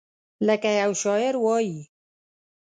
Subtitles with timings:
[0.47, 1.79] لکه یو شاعر وایي: